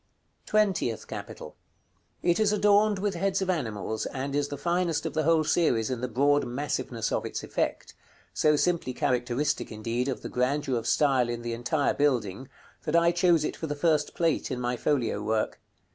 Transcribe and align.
§CXVIII. 0.03 0.47
TWENTIETH 0.47 1.07
CAPITAL. 1.07 1.55
It 2.23 2.39
is 2.39 2.51
adorned 2.51 2.97
with 2.97 3.13
heads 3.13 3.39
of 3.43 3.51
animals, 3.51 4.07
and 4.07 4.35
is 4.35 4.47
the 4.47 4.57
finest 4.57 5.05
of 5.05 5.13
the 5.13 5.21
whole 5.21 5.43
series 5.43 5.91
in 5.91 6.01
the 6.01 6.07
broad 6.07 6.43
massiveness 6.43 7.11
of 7.11 7.23
its 7.23 7.43
effect; 7.43 7.93
so 8.33 8.55
simply 8.55 8.95
characteristic, 8.95 9.71
indeed, 9.71 10.07
of 10.07 10.23
the 10.23 10.27
grandeur 10.29 10.75
of 10.75 10.87
style 10.87 11.29
in 11.29 11.43
the 11.43 11.53
entire 11.53 11.93
building, 11.93 12.49
that 12.85 12.95
I 12.95 13.11
chose 13.11 13.43
it 13.45 13.55
for 13.55 13.67
the 13.67 13.75
first 13.75 14.15
Plate 14.15 14.49
in 14.49 14.59
my 14.59 14.75
folio 14.75 15.21
work. 15.21 15.61